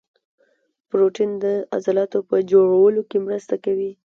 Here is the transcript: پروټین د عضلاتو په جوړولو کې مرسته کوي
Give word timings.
پروټین 0.89 1.31
د 1.43 1.45
عضلاتو 1.75 2.19
په 2.29 2.35
جوړولو 2.51 3.01
کې 3.09 3.17
مرسته 3.27 3.55
کوي 3.65 3.91